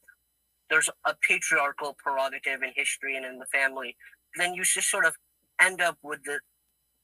there's 0.69 0.89
a 1.05 1.15
patriarchal 1.27 1.95
prerogative 1.97 2.61
in 2.61 2.71
history 2.75 3.15
and 3.15 3.25
in 3.25 3.39
the 3.39 3.45
family, 3.45 3.95
then 4.35 4.53
you 4.53 4.63
just 4.63 4.91
sort 4.91 5.05
of 5.05 5.15
end 5.61 5.81
up 5.81 5.97
with 6.03 6.23
the 6.23 6.39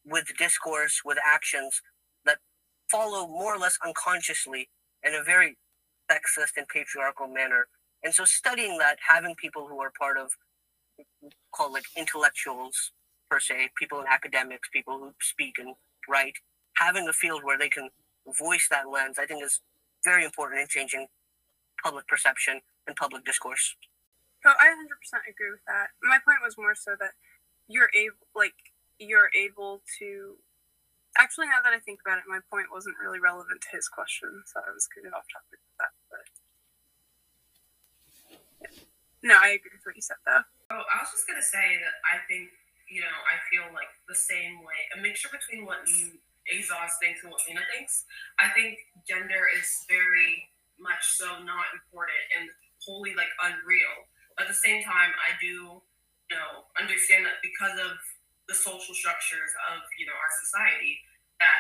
with 0.06 0.26
discourse, 0.38 1.02
with 1.06 1.18
actions 1.26 1.82
that 2.26 2.38
follow 2.92 3.28
more 3.28 3.56
or 3.56 3.58
less 3.58 3.78
unconsciously 3.86 4.70
in 5.04 5.14
a 5.14 5.24
very 5.24 5.58
sexist 6.12 6.58
and 6.58 6.68
patriarchal 6.68 7.28
manner. 7.28 7.68
And 8.04 8.14
so 8.14 8.26
studying 8.26 8.78
that, 8.80 8.98
having 9.08 9.36
people 9.36 9.68
who 9.68 9.80
are 9.80 9.92
part 9.98 10.18
of 10.18 10.32
called 11.56 11.74
like 11.74 11.86
intellectuals 11.98 12.92
per 13.30 13.40
se, 13.40 13.70
people 13.80 14.00
in 14.00 14.06
academics, 14.08 14.70
people 14.74 15.00
who 15.00 15.12
speak 15.22 15.56
and 15.58 15.76
write, 16.10 16.36
having 16.76 17.08
a 17.08 17.14
field 17.14 17.44
where 17.44 17.58
they 17.58 17.70
can 17.70 17.90
voice 18.38 18.68
that 18.70 18.90
lens, 18.90 19.18
I 19.20 19.26
think 19.26 19.44
is 19.44 19.62
very 20.04 20.26
important 20.26 20.62
in 20.62 20.68
changing 20.68 21.08
public 21.82 22.08
perception 22.08 22.60
and 22.88 22.96
public 22.96 23.24
discourse. 23.24 23.76
Oh, 24.46 24.52
I 24.60 24.68
100% 24.68 25.32
agree 25.32 25.52
with 25.52 25.64
that. 25.68 25.88
My 26.04 26.20
point 26.26 26.40
was 26.44 26.58
more 26.58 26.76
so 26.76 26.92
that 27.00 27.12
you're 27.68 27.90
able, 27.96 28.28
like, 28.36 28.56
you're 29.00 29.30
able 29.36 29.82
to. 30.00 30.38
Actually, 31.18 31.46
now 31.48 31.62
that 31.62 31.74
I 31.74 31.80
think 31.80 32.02
about 32.02 32.18
it, 32.18 32.26
my 32.26 32.42
point 32.50 32.74
wasn't 32.74 32.98
really 32.98 33.22
relevant 33.22 33.62
to 33.62 33.70
his 33.76 33.88
question, 33.88 34.44
so 34.50 34.60
I 34.66 34.74
was 34.74 34.90
kind 34.90 35.06
of 35.06 35.14
off 35.14 35.30
topic 35.30 35.62
with 35.62 35.78
that. 35.78 35.94
But 36.10 36.26
no, 39.22 39.38
I 39.38 39.54
agree 39.56 39.78
with 39.78 39.86
what 39.86 39.96
you 39.96 40.02
said, 40.02 40.18
though. 40.26 40.42
Oh, 40.74 40.84
I 40.90 41.06
was 41.06 41.14
just 41.14 41.30
gonna 41.30 41.46
say 41.46 41.78
that 41.78 41.96
I 42.02 42.18
think 42.26 42.50
you 42.90 43.06
know 43.06 43.18
I 43.30 43.38
feel 43.54 43.70
like 43.78 43.94
the 44.10 44.18
same 44.18 44.66
way. 44.66 44.90
A 44.98 45.02
mixture 45.06 45.30
between 45.30 45.70
what 45.70 45.86
Azaz 46.50 46.98
thinks 47.00 47.24
and 47.24 47.32
what 47.32 47.46
Lena 47.48 47.62
thinks. 47.72 48.04
I 48.42 48.50
think 48.52 48.82
gender 49.08 49.48
is 49.54 49.86
very 49.88 50.50
much 50.82 51.16
so 51.16 51.40
not 51.46 51.72
important 51.78 52.20
and 52.36 52.50
wholly 52.84 53.16
like 53.16 53.32
unreal. 53.40 54.10
But 54.36 54.50
At 54.50 54.50
the 54.50 54.60
same 54.60 54.84
time, 54.84 55.14
I 55.14 55.38
do 55.40 55.80
you 56.34 56.38
know 56.42 56.66
understand 56.82 57.30
that 57.30 57.38
because 57.46 57.78
of 57.78 57.94
the 58.50 58.58
social 58.58 58.98
structures 58.98 59.54
of 59.70 59.86
you 60.02 60.10
know 60.10 60.18
our 60.18 60.34
society 60.42 60.98
that 61.38 61.60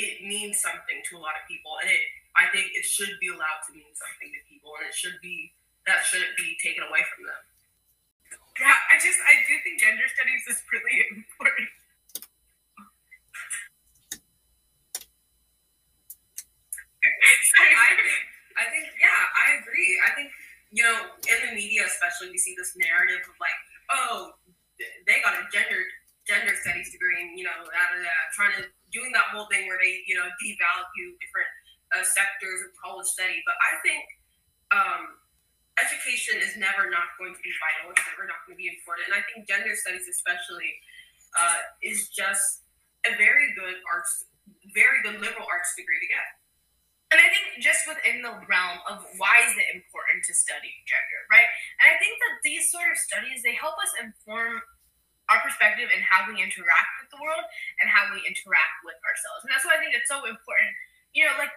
it 0.00 0.24
means 0.24 0.56
something 0.64 1.04
to 1.10 1.20
a 1.20 1.22
lot 1.22 1.36
of 1.36 1.44
people 1.44 1.76
and 1.84 1.92
it 1.92 2.00
I 2.38 2.48
think 2.54 2.72
it 2.72 2.86
should 2.88 3.12
be 3.20 3.28
allowed 3.28 3.60
to 3.68 3.76
mean 3.76 3.92
something 3.92 4.30
to 4.32 4.40
people 4.48 4.72
and 4.80 4.88
it 4.88 4.96
should 4.96 5.20
be 5.20 5.52
that 5.84 6.08
shouldn't 6.08 6.36
be 6.40 6.56
taken 6.64 6.84
away 6.88 7.04
from 7.12 7.28
them. 7.28 7.42
Yeah, 8.60 8.74
I 8.90 8.98
just 8.98 9.18
I 9.22 9.34
do 9.46 9.54
think 9.62 9.80
gender 9.80 10.06
studies 10.10 10.44
is 10.50 10.58
really 10.72 10.96
important. 11.14 11.68
I 17.58 17.88
think, 17.96 18.22
I 18.58 18.64
think, 18.70 18.86
yeah, 19.00 19.20
I 19.34 19.46
agree. 19.62 19.92
I 20.04 20.10
think, 20.14 20.30
you 20.70 20.82
know, 20.84 20.96
in 21.26 21.38
the 21.48 21.52
media 21.54 21.86
especially, 21.86 22.30
we 22.32 22.38
see 22.38 22.54
this 22.58 22.74
narrative 22.76 23.24
of 23.26 23.36
like, 23.40 23.57
oh, 23.90 24.36
they 24.78 25.18
got 25.24 25.34
a 25.34 25.44
gender 25.52 25.80
gender 26.28 26.52
studies 26.60 26.92
degree, 26.92 27.16
and 27.24 27.38
you 27.38 27.44
know, 27.44 27.56
trying 28.36 28.52
to 28.60 28.68
doing 28.92 29.12
that 29.12 29.32
whole 29.32 29.48
thing 29.52 29.68
where 29.68 29.80
they, 29.80 30.00
you 30.08 30.16
know, 30.16 30.24
devalue 30.40 31.08
different 31.20 31.50
uh, 31.96 32.04
sectors 32.04 32.64
of 32.64 32.70
college 32.76 33.08
study. 33.08 33.40
But 33.44 33.56
I 33.60 33.72
think 33.84 34.02
um, 34.72 35.02
education 35.80 36.40
is 36.40 36.56
never 36.56 36.88
not 36.88 37.12
going 37.20 37.32
to 37.32 37.42
be 37.44 37.52
vital. 37.60 37.92
It's 37.92 38.04
never 38.12 38.28
not 38.28 38.44
going 38.44 38.56
to 38.56 38.60
be 38.60 38.68
important. 38.68 39.12
And 39.12 39.16
I 39.16 39.22
think 39.28 39.48
gender 39.48 39.72
studies, 39.76 40.08
especially, 40.08 40.72
uh, 41.36 41.60
is 41.84 42.08
just 42.12 42.64
a 43.04 43.12
very 43.16 43.52
good 43.56 43.80
arts, 43.88 44.28
very 44.72 45.00
good 45.04 45.20
liberal 45.20 45.48
arts 45.48 45.72
degree 45.76 46.00
to 46.00 46.08
get. 46.08 46.28
And 47.08 47.16
I 47.16 47.28
think 47.32 47.64
just 47.64 47.88
within 47.88 48.20
the 48.20 48.36
realm 48.52 48.84
of 48.84 49.00
why 49.16 49.40
is 49.48 49.56
it 49.56 49.64
important 49.72 50.28
to 50.28 50.36
study 50.36 50.68
gender, 50.84 51.20
right? 51.32 51.48
And 51.80 51.88
I 51.88 51.96
think 51.96 52.20
that 52.20 52.37
these 52.48 52.72
sort 52.72 52.88
of 52.88 52.96
studies 52.96 53.44
they 53.44 53.52
help 53.52 53.76
us 53.76 53.92
inform 54.00 54.64
our 55.28 55.44
perspective 55.44 55.92
and 55.92 56.00
how 56.00 56.24
we 56.24 56.40
interact 56.40 56.92
with 57.04 57.12
the 57.12 57.20
world 57.20 57.44
and 57.84 57.92
how 57.92 58.08
we 58.08 58.24
interact 58.24 58.80
with 58.80 58.96
ourselves. 59.04 59.44
And 59.44 59.52
that's 59.52 59.60
why 59.68 59.76
I 59.76 59.80
think 59.84 59.92
it's 59.92 60.08
so 60.08 60.24
important. 60.24 60.72
You 61.12 61.28
know, 61.28 61.36
like 61.36 61.52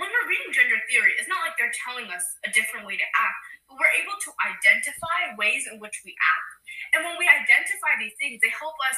when 0.00 0.08
we're 0.08 0.28
reading 0.32 0.48
gender 0.56 0.80
theory, 0.88 1.12
it's 1.20 1.28
not 1.28 1.44
like 1.44 1.60
they're 1.60 1.76
telling 1.84 2.08
us 2.08 2.24
a 2.48 2.50
different 2.56 2.88
way 2.88 2.96
to 2.96 3.04
act, 3.12 3.40
but 3.68 3.76
we're 3.76 3.92
able 4.00 4.16
to 4.16 4.30
identify 4.40 5.36
ways 5.36 5.68
in 5.68 5.76
which 5.76 6.00
we 6.08 6.16
act. 6.16 6.50
And 6.96 7.04
when 7.04 7.20
we 7.20 7.28
identify 7.28 8.00
these 8.00 8.16
things, 8.16 8.40
they 8.40 8.52
help 8.56 8.76
us 8.88 8.96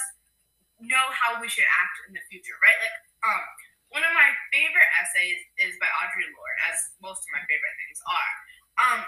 know 0.78 1.10
how 1.10 1.42
we 1.42 1.50
should 1.50 1.66
act 1.66 2.06
in 2.06 2.14
the 2.14 2.22
future, 2.30 2.54
right? 2.62 2.78
Like, 2.78 2.96
um, 3.26 3.42
one 3.90 4.06
of 4.06 4.14
my 4.14 4.30
favorite 4.54 4.90
essays 4.98 5.38
is 5.58 5.74
by 5.82 5.90
Audre 6.02 6.26
Lorde, 6.30 6.60
as 6.70 6.78
most 7.02 7.26
of 7.26 7.30
my 7.34 7.42
favorite 7.46 7.76
things 7.82 7.98
are. 8.06 8.32
Um, 8.74 9.00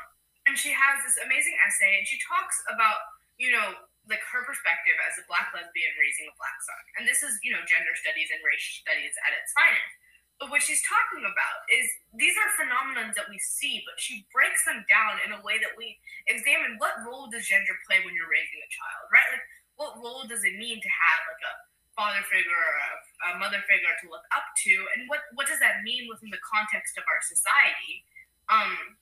and 0.57 0.65
she 0.65 0.73
has 0.73 1.05
this 1.05 1.21
amazing 1.21 1.53
essay, 1.69 2.01
and 2.01 2.09
she 2.09 2.17
talks 2.25 2.57
about, 2.73 3.05
you 3.37 3.53
know, 3.53 3.77
like 4.09 4.25
her 4.33 4.41
perspective 4.49 4.97
as 5.05 5.21
a 5.21 5.29
black 5.29 5.53
lesbian 5.53 5.93
raising 6.01 6.25
a 6.25 6.35
black 6.41 6.57
son. 6.65 6.83
And 6.97 7.05
this 7.05 7.21
is, 7.21 7.37
you 7.45 7.53
know, 7.53 7.61
gender 7.69 7.93
studies 7.93 8.33
and 8.33 8.41
race 8.41 8.65
studies 8.81 9.13
at 9.29 9.37
its 9.37 9.53
finest. 9.53 9.93
But 10.41 10.49
what 10.49 10.65
she's 10.65 10.81
talking 10.89 11.29
about 11.29 11.61
is 11.69 11.85
these 12.17 12.41
are 12.41 12.57
phenomena 12.57 13.13
that 13.13 13.29
we 13.29 13.37
see, 13.37 13.85
but 13.85 14.01
she 14.01 14.25
breaks 14.33 14.65
them 14.65 14.81
down 14.89 15.21
in 15.29 15.37
a 15.37 15.45
way 15.45 15.61
that 15.61 15.77
we 15.77 16.01
examine 16.25 16.81
what 16.81 17.05
role 17.05 17.29
does 17.29 17.45
gender 17.45 17.77
play 17.85 18.01
when 18.01 18.17
you're 18.17 18.33
raising 18.33 18.61
a 18.65 18.73
child, 18.73 19.13
right? 19.13 19.29
Like, 19.29 19.45
what 19.77 20.01
role 20.01 20.25
does 20.25 20.41
it 20.41 20.57
mean 20.57 20.81
to 20.81 20.89
have 20.89 21.21
like 21.29 21.45
a 21.45 21.55
father 21.93 22.25
figure 22.33 22.57
or 22.57 22.77
a, 22.81 22.93
a 23.29 23.31
mother 23.37 23.61
figure 23.69 23.93
to 23.93 24.07
look 24.09 24.25
up 24.33 24.49
to, 24.65 24.73
and 24.97 25.05
what 25.13 25.21
what 25.37 25.45
does 25.45 25.61
that 25.61 25.85
mean 25.85 26.09
within 26.09 26.33
the 26.33 26.41
context 26.41 26.97
of 26.97 27.05
our 27.05 27.21
society? 27.21 28.09
Um, 28.49 28.97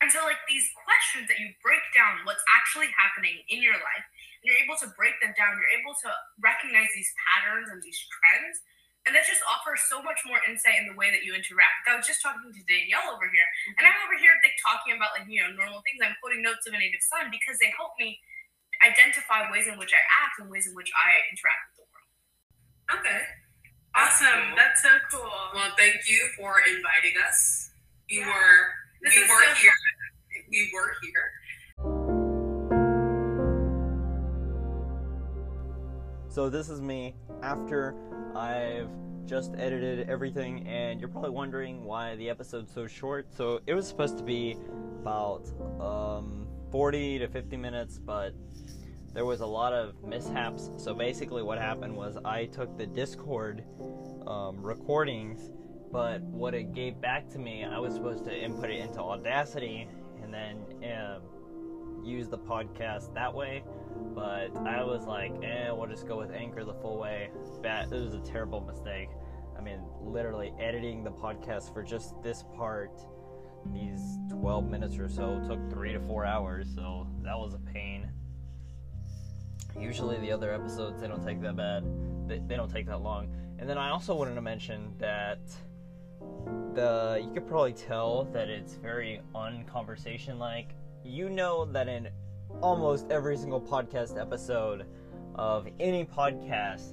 and 0.00 0.08
so, 0.08 0.24
like 0.24 0.40
these 0.48 0.64
questions 0.84 1.28
that 1.28 1.36
you 1.38 1.52
break 1.60 1.84
down, 1.92 2.24
what's 2.24 2.44
actually 2.56 2.88
happening 2.96 3.40
in 3.52 3.60
your 3.60 3.76
life, 3.76 4.06
and 4.40 4.48
you're 4.48 4.60
able 4.60 4.76
to 4.80 4.88
break 4.96 5.20
them 5.20 5.36
down. 5.36 5.56
You're 5.60 5.76
able 5.76 5.92
to 6.04 6.10
recognize 6.40 6.88
these 6.96 7.12
patterns 7.28 7.68
and 7.68 7.80
these 7.84 8.00
trends, 8.08 8.64
and 9.04 9.12
that 9.12 9.28
just 9.28 9.44
offers 9.44 9.84
so 9.88 10.00
much 10.00 10.24
more 10.24 10.40
insight 10.48 10.80
in 10.80 10.88
the 10.88 10.96
way 10.96 11.12
that 11.12 11.24
you 11.24 11.36
interact. 11.36 11.84
I 11.88 11.96
was 12.00 12.08
just 12.08 12.24
talking 12.24 12.48
to 12.48 12.62
Danielle 12.64 13.12
over 13.12 13.28
here, 13.28 13.48
mm-hmm. 13.68 13.76
and 13.80 13.84
I'm 13.88 13.98
over 14.08 14.16
here 14.16 14.32
like 14.40 14.56
talking 14.60 14.96
about 14.96 15.12
like 15.16 15.28
you 15.28 15.44
know 15.44 15.52
normal 15.52 15.84
things. 15.84 16.00
I'm 16.00 16.16
quoting 16.24 16.40
notes 16.40 16.64
of 16.64 16.72
a 16.72 16.80
native 16.80 17.04
son 17.04 17.28
because 17.28 17.60
they 17.60 17.68
help 17.76 17.92
me 18.00 18.16
identify 18.84 19.50
ways 19.52 19.68
in 19.68 19.76
which 19.76 19.92
I 19.92 20.00
act 20.24 20.40
and 20.40 20.48
ways 20.48 20.66
in 20.68 20.74
which 20.74 20.90
I 20.96 21.20
interact 21.28 21.62
with 21.76 21.76
the 21.84 21.86
world. 21.92 22.08
Okay. 23.04 23.20
Awesome. 23.96 24.26
Cool. 24.26 24.56
That's 24.56 24.82
so 24.82 24.92
cool. 25.10 25.32
Well, 25.54 25.72
thank 25.76 26.08
you 26.08 26.28
for 26.38 26.56
inviting 26.68 27.14
us. 27.26 27.70
You 28.08 28.20
Yeah. 28.20 28.32
were 28.32 28.74
This 29.02 29.16
we 29.16 29.22
is 29.22 29.28
were 29.28 29.44
so 29.44 29.54
here. 29.54 29.72
We 30.72 30.78
were 30.78 30.94
here. 31.02 31.32
So 36.28 36.48
this 36.48 36.68
is 36.68 36.80
me 36.80 37.16
after 37.42 37.96
I've 38.36 38.88
just 39.26 39.52
edited 39.56 40.08
everything, 40.08 40.66
and 40.68 41.00
you're 41.00 41.08
probably 41.08 41.30
wondering 41.30 41.84
why 41.84 42.14
the 42.16 42.30
episode's 42.30 42.72
so 42.72 42.86
short. 42.86 43.34
So 43.34 43.60
it 43.66 43.74
was 43.74 43.88
supposed 43.88 44.18
to 44.18 44.24
be 44.24 44.56
about 45.00 45.50
um, 45.80 46.46
40 46.70 47.20
to 47.20 47.28
50 47.28 47.56
minutes, 47.56 47.98
but 47.98 48.34
there 49.12 49.24
was 49.24 49.40
a 49.40 49.46
lot 49.46 49.72
of 49.72 50.04
mishaps. 50.04 50.70
So 50.76 50.94
basically, 50.94 51.42
what 51.42 51.58
happened 51.58 51.96
was 51.96 52.16
I 52.24 52.46
took 52.46 52.78
the 52.78 52.86
Discord 52.86 53.64
um, 54.26 54.62
recordings, 54.62 55.50
but 55.90 56.22
what 56.22 56.54
it 56.54 56.74
gave 56.74 57.00
back 57.00 57.28
to 57.30 57.38
me, 57.40 57.64
I 57.64 57.78
was 57.80 57.94
supposed 57.94 58.24
to 58.26 58.36
input 58.36 58.70
it 58.70 58.78
into 58.78 59.00
Audacity 59.00 59.88
and 60.22 60.32
then 60.32 60.64
um, 60.92 62.04
use 62.04 62.28
the 62.28 62.38
podcast 62.38 63.12
that 63.14 63.32
way 63.32 63.62
but 64.14 64.56
I 64.66 64.82
was 64.82 65.06
like, 65.06 65.32
eh, 65.42 65.70
we'll 65.70 65.86
just 65.86 66.06
go 66.06 66.18
with 66.18 66.30
Anchor 66.30 66.64
the 66.64 66.74
full 66.74 66.98
way. 66.98 67.30
Bad, 67.62 67.92
it 67.92 68.00
was 68.00 68.14
a 68.14 68.20
terrible 68.20 68.60
mistake. 68.60 69.08
I 69.56 69.62
mean, 69.62 69.80
literally 70.00 70.52
editing 70.58 71.04
the 71.04 71.10
podcast 71.10 71.72
for 71.72 71.82
just 71.82 72.14
this 72.22 72.44
part, 72.56 73.00
these 73.72 74.18
12 74.30 74.68
minutes 74.68 74.98
or 74.98 75.08
so, 75.08 75.40
took 75.46 75.70
three 75.70 75.92
to 75.92 76.00
four 76.00 76.24
hours, 76.24 76.68
so 76.74 77.06
that 77.22 77.36
was 77.36 77.54
a 77.54 77.58
pain. 77.58 78.10
Usually, 79.78 80.18
the 80.18 80.32
other 80.32 80.52
episodes 80.52 81.00
they 81.00 81.06
don't 81.06 81.24
take 81.24 81.40
that 81.42 81.56
bad, 81.56 81.84
they, 82.26 82.40
they 82.46 82.56
don't 82.56 82.70
take 82.70 82.86
that 82.86 83.02
long. 83.02 83.34
And 83.58 83.68
then 83.68 83.78
I 83.78 83.90
also 83.90 84.14
wanted 84.14 84.34
to 84.34 84.42
mention 84.42 84.94
that 84.98 85.40
the 86.74 87.20
you 87.22 87.30
could 87.32 87.46
probably 87.46 87.72
tell 87.72 88.24
that 88.32 88.48
it's 88.48 88.74
very 88.74 89.20
unconversation 89.34 90.38
like. 90.38 90.70
You 91.04 91.28
know 91.28 91.64
that 91.66 91.88
in 91.88 92.08
almost 92.60 93.10
every 93.10 93.36
single 93.36 93.60
podcast 93.60 94.20
episode 94.20 94.86
of 95.34 95.66
any 95.78 96.04
podcast 96.04 96.92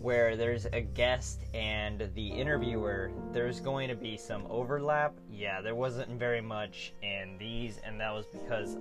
where 0.00 0.36
there's 0.36 0.66
a 0.72 0.80
guest 0.80 1.44
and 1.54 2.10
the 2.14 2.26
interviewer, 2.26 3.12
there's 3.32 3.60
going 3.60 3.88
to 3.88 3.94
be 3.94 4.16
some 4.16 4.44
overlap. 4.50 5.14
Yeah, 5.30 5.60
there 5.60 5.76
wasn't 5.76 6.18
very 6.18 6.40
much 6.40 6.92
in 7.02 7.36
these, 7.38 7.78
and 7.84 8.00
that 8.00 8.12
was 8.12 8.26
because 8.26 8.76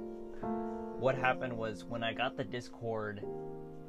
what 0.99 1.15
happened 1.15 1.55
was 1.55 1.83
when 1.83 2.03
I 2.03 2.13
got 2.13 2.37
the 2.37 2.43
Discord 2.43 3.23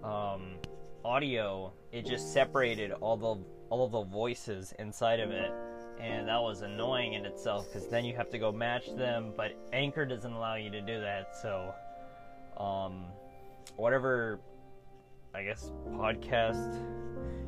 um, 0.05 0.57
audio, 1.05 1.73
it 1.91 2.05
just 2.05 2.33
separated 2.35 2.93
all 2.93 3.17
the 3.17 3.43
all 3.73 3.87
of 3.87 3.91
the 3.91 4.03
voices 4.03 4.75
inside 4.79 5.19
of 5.19 5.31
it, 5.31 5.51
and 5.99 6.29
that 6.29 6.39
was 6.39 6.61
annoying 6.61 7.15
in 7.15 7.25
itself 7.25 7.67
because 7.73 7.89
then 7.89 8.05
you 8.05 8.15
have 8.15 8.29
to 8.29 8.39
go 8.39 8.53
match 8.53 8.95
them. 8.99 9.33
But 9.35 9.53
Anchor 9.73 10.05
doesn't 10.05 10.31
allow 10.31 10.57
you 10.57 10.69
to 10.73 10.83
do 10.83 11.01
that, 11.01 11.35
so 11.41 11.73
um, 12.63 13.07
whatever 13.77 14.41
I 15.35 15.43
guess 15.43 15.73
podcast 15.93 16.85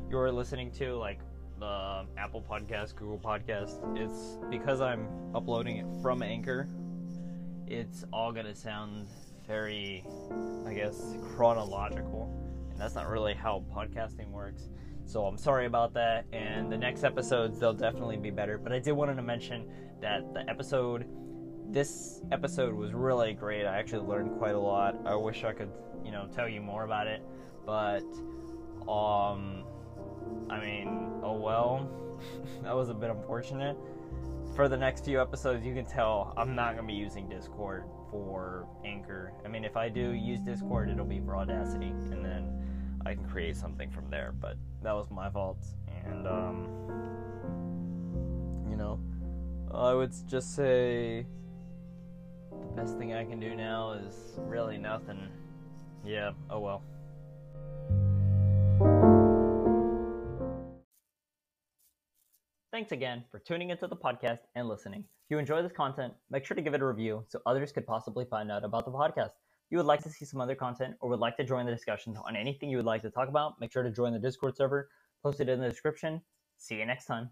you're 0.09 0.31
listening 0.31 0.71
to, 0.79 0.95
like 0.95 1.19
the 1.59 2.07
Apple 2.17 2.43
Podcast, 2.49 2.95
Google 2.95 3.19
Podcast, 3.19 3.77
it's 3.95 4.39
because 4.49 4.81
I'm 4.81 5.07
uploading 5.35 5.77
it 5.77 5.85
from 6.01 6.23
Anchor. 6.23 6.67
It's 7.67 8.03
all 8.11 8.31
gonna 8.31 8.55
sound 8.55 9.09
very, 9.45 10.03
I 10.65 10.73
guess, 10.73 11.17
chronological, 11.35 12.33
and 12.71 12.79
that's 12.79 12.95
not 12.95 13.09
really 13.09 13.35
how 13.35 13.63
podcasting 13.71 14.31
works. 14.31 14.69
So 15.05 15.25
I'm 15.25 15.37
sorry 15.37 15.65
about 15.65 15.93
that. 15.93 16.25
And 16.33 16.71
the 16.71 16.77
next 16.77 17.03
episodes 17.03 17.59
they'll 17.59 17.73
definitely 17.73 18.17
be 18.17 18.31
better. 18.31 18.57
But 18.57 18.73
I 18.73 18.79
did 18.79 18.93
want 18.93 19.15
to 19.15 19.21
mention 19.21 19.65
that 20.01 20.33
the 20.33 20.49
episode 20.49 21.07
this 21.69 22.21
episode 22.31 22.73
was 22.73 22.93
really 22.93 23.33
great. 23.33 23.65
I 23.65 23.77
actually 23.77 24.07
learned 24.07 24.37
quite 24.37 24.55
a 24.55 24.59
lot. 24.59 24.95
I 25.05 25.15
wish 25.15 25.43
I 25.43 25.53
could, 25.53 25.71
you 26.03 26.11
know, 26.11 26.27
tell 26.33 26.47
you 26.47 26.61
more 26.61 26.83
about 26.83 27.07
it, 27.07 27.21
but 27.65 28.03
um, 28.87 29.63
I 30.49 30.59
mean, 30.59 31.21
oh 31.23 31.39
well. 31.39 31.89
that 32.63 32.75
was 32.75 32.89
a 32.89 32.93
bit 32.93 33.09
unfortunate. 33.09 33.77
For 34.55 34.69
the 34.69 34.77
next 34.77 35.05
few 35.05 35.19
episodes, 35.19 35.65
you 35.65 35.73
can 35.73 35.85
tell 35.85 36.33
I'm 36.37 36.55
not 36.55 36.75
gonna 36.75 36.87
be 36.87 36.93
using 36.93 37.27
Discord 37.27 37.85
for 38.09 38.67
Anchor. 38.85 39.33
I 39.43 39.47
mean, 39.47 39.65
if 39.65 39.75
I 39.75 39.89
do 39.89 40.11
use 40.11 40.41
Discord, 40.41 40.89
it'll 40.89 41.05
be 41.05 41.19
for 41.19 41.35
Audacity, 41.35 41.87
and 41.87 42.23
then 42.23 42.53
I 43.05 43.13
can 43.13 43.27
create 43.29 43.55
something 43.55 43.89
from 43.91 44.09
there. 44.09 44.33
But 44.39 44.57
that 44.83 44.93
was 44.93 45.09
my 45.11 45.29
fault, 45.29 45.65
and 46.05 46.27
um, 46.27 46.67
you 48.69 48.75
know, 48.75 48.99
I 49.73 49.93
would 49.93 50.13
just 50.27 50.55
say 50.55 51.25
the 52.51 52.81
best 52.81 52.97
thing 52.97 53.13
I 53.13 53.23
can 53.23 53.39
do 53.39 53.55
now 53.55 53.93
is 53.93 54.39
really 54.39 54.77
nothing. 54.77 55.19
Yeah. 56.03 56.31
Oh 56.49 56.59
well. 56.59 56.81
Thanks 62.71 62.91
again 62.91 63.23
for 63.31 63.39
tuning 63.39 63.69
into 63.69 63.87
the 63.87 63.95
podcast 63.95 64.39
and 64.55 64.67
listening. 64.67 64.99
If 64.99 65.31
you 65.31 65.37
enjoy 65.37 65.61
this 65.61 65.71
content, 65.71 66.13
make 66.29 66.45
sure 66.45 66.55
to 66.55 66.61
give 66.61 66.73
it 66.73 66.81
a 66.81 66.85
review 66.85 67.23
so 67.29 67.39
others 67.45 67.71
could 67.71 67.87
possibly 67.87 68.25
find 68.25 68.51
out 68.51 68.65
about 68.65 68.83
the 68.83 68.91
podcast. 68.91 69.31
You 69.69 69.77
would 69.77 69.87
like 69.87 70.03
to 70.03 70.09
see 70.09 70.25
some 70.25 70.41
other 70.41 70.55
content 70.55 70.95
or 70.99 71.09
would 71.09 71.19
like 71.19 71.37
to 71.37 71.43
join 71.43 71.65
the 71.65 71.71
discussion 71.71 72.17
on 72.17 72.35
anything 72.35 72.69
you 72.69 72.77
would 72.77 72.85
like 72.85 73.01
to 73.01 73.09
talk 73.09 73.29
about, 73.29 73.59
make 73.59 73.71
sure 73.71 73.83
to 73.83 73.91
join 73.91 74.13
the 74.13 74.19
Discord 74.19 74.55
server 74.55 74.89
posted 75.23 75.49
in 75.49 75.59
the 75.59 75.69
description. 75.69 76.21
See 76.57 76.75
you 76.75 76.85
next 76.85 77.05
time. 77.05 77.31